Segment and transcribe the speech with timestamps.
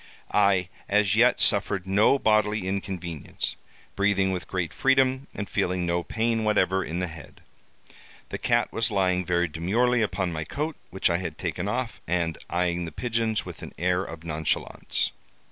[0.33, 3.55] I as yet suffered no bodily inconvenience,
[3.95, 7.41] breathing with great freedom, and feeling no pain whatever in the head.
[8.29, 12.39] The cat was lying very demurely upon my coat, which I had taken off, and
[12.49, 15.11] eyeing the pigeons with an air of nonchalance.